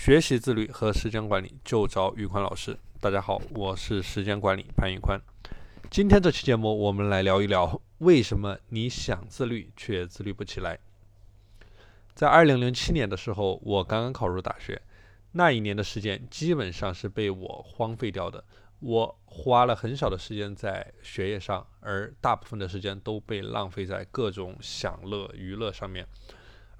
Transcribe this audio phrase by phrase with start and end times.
[0.00, 2.74] 学习自律和时间管理就找宇宽老师。
[3.02, 5.20] 大家好，我是时间管理潘宇宽。
[5.90, 10.78] 今天这期节目，我们来聊一聊为什么你想自律却自律不起来。
[12.14, 14.80] 在二零零七年的时候，我刚刚考入大学，
[15.32, 18.42] 那一年的时间基本上是被我荒废掉的。
[18.78, 26.06] 我花了很少的时间在学业上，而大部分的时间都被浪费在各种享乐娱乐上面。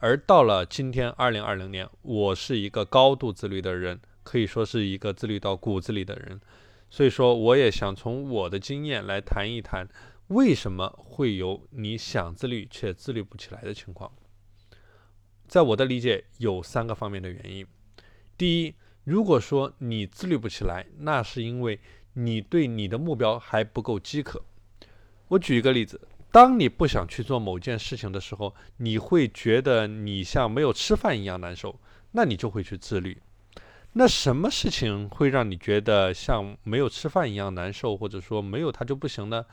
[0.03, 6.41] 而到了今天，二零二零年，我是一个高度自律的人，可以说是一个自律到骨子里的人。
[6.88, 9.87] 所以说，我也想从我的经验来谈一谈，
[10.28, 14.11] 为什么会有你想自律却自律不起来的情况。
[15.47, 17.67] 在我的理解，有三个方面的原因。
[18.39, 21.78] 第一，如果说你自律不起来，那是因为
[22.14, 24.42] 你对你的目标还不够饥渴。
[25.28, 26.01] 我举一个例子。
[26.33, 31.79] 当你不想去做某件事情的时候，你会觉得你像没有吃饭一样难受，
[32.12, 33.20] 那你就会去自律。
[33.93, 39.45] 那什么事情会让你觉得像没有吃饭一样难受，或者说没有它就不行呢？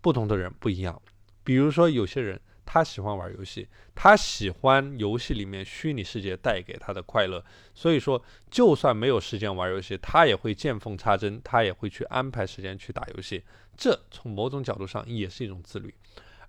[0.00, 1.00] 不同的人不一样。
[1.44, 2.40] 比如说，有些人
[2.72, 13.44] 他喜欢玩游戏，他喜欢游戏里面虚拟世界带给他的快乐，所以说就算没有时间玩游戏，他也会见缝插针，他也会去安排时间去打游戏。
[13.76, 15.94] 这从某种角度上也是一种自律，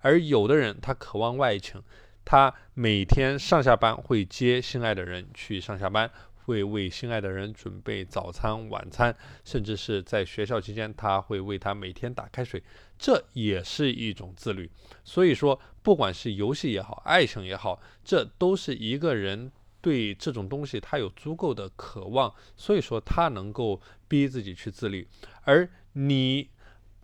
[0.00, 1.82] 而有的人他渴望外情，
[2.24, 6.10] 他每天上下班会接心爱的人去上下班，
[6.44, 9.14] 会为心爱的人准备早餐、晚餐，
[9.44, 12.62] 甚至是在学校期间他会为他每天打开水，
[12.98, 14.70] 这也是一种自律。
[15.02, 19.50] 所以说，不管是游戏也好，爱情也好，这都是一个人
[19.80, 25.08] 对这种东西他有足够的渴望，所以说他能够逼自己去自律，
[25.42, 26.48] 而你。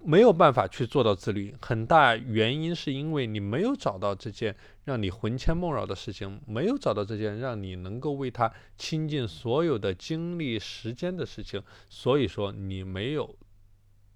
[0.03, 13.37] 没有办法去做到自律，很大原因是因为你没有找到这件让你魂牵梦绕的事情，没有找到这件让你能够为他倾尽所有的精力时间的事情，所以说你没有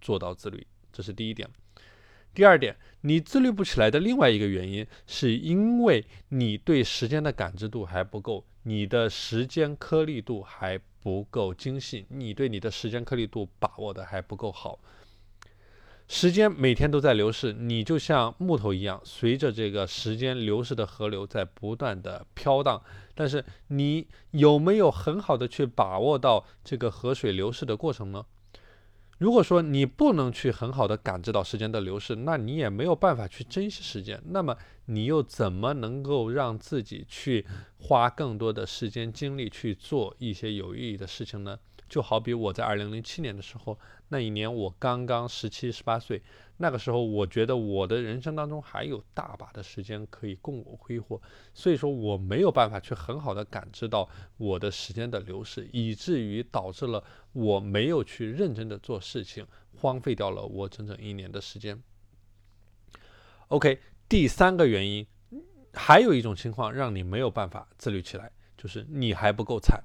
[0.01, 1.49] 做到自律，这是第一点。
[2.33, 14.81] 第二点，你自律不起来的另外一个原因，是因为你对时间的感知度还不够，你的时间颗粒度还不够精细，你对你的时间颗粒度把握的还不够好。
[16.07, 22.81] 时间每天都在流逝，你就像木头一样，随着这个时间流逝的河流在不断的飘荡。
[23.15, 28.25] 但是你有没有很好的去把握到这个河水流逝的过程呢？
[29.19, 34.21] 如果说你不能去很好的感知到时间的流逝，那你也没有办法去珍惜时间。
[34.27, 34.55] 那么
[34.87, 37.47] 你又怎么能够让自己去
[37.79, 41.59] 花更多的时间精力去做一些有意义的事情呢？
[41.89, 43.79] 就好比我在二零零七年的时候，
[44.15, 46.23] 那一年我刚刚十七十八岁，
[46.59, 51.21] 那个时候我觉得我的人生当中还有大把的时间可以供我挥霍，
[51.53, 61.83] 所以说我没有办法去很好的感知到我的时间的流逝，以至于导致了我没有去认真的做事情，荒废掉了我整整一年的时间。
[63.49, 65.05] OK，第三个原因，
[65.73, 69.83] 还有一种情况让你没有办法自律起来，就是你还不够惨。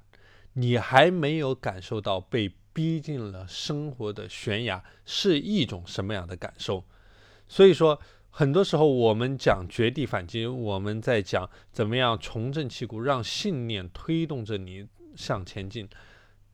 [0.54, 6.84] 你还没有感受到被逼近了生活的悬崖是一种什么样的感受，
[7.48, 8.00] 所以说，
[8.30, 15.90] 很多时候我们讲绝地反击，我们在讲怎么样重振旗鼓，让信念推动着你向前进，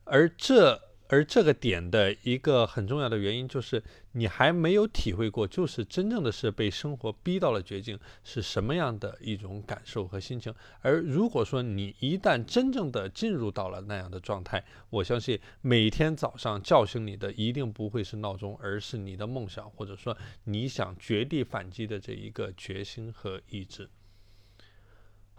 [0.04, 0.82] 而这。
[1.08, 10.52] 而这个点的一个很重要的原因，就是你还没有体会过，就是真正的是被生活逼到了绝境，是什么样的一种感受和心情。
[10.80, 23.88] 而如果说你一旦真正的进入到了那样的状态，我相信每天早上叫醒你的一定不会是闹钟，而是你的梦想，或者说你想绝地反击的这一个决心和意志。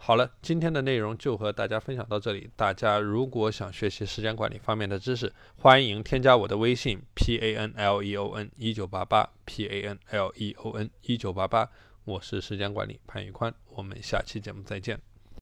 [0.00, 2.48] 好了，今天的内容就和大家分享到这里。
[2.56, 10.88] 大家如果想学习时间管理方面的知识，欢迎添加我的微信 p a n l e o n 一九八八 p a n l e o n
[11.02, 11.68] 一九八八。
[12.04, 15.07] 我是时间管理潘宇宽，我们下期节目再见。